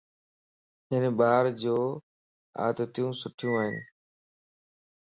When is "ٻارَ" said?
1.17-1.43